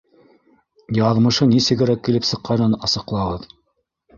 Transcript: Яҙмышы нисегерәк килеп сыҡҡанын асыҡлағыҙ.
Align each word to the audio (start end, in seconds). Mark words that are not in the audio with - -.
Яҙмышы 0.99 1.47
нисегерәк 1.51 2.01
килеп 2.09 2.27
сыҡҡанын 2.31 2.77
асыҡлағыҙ. 2.89 3.47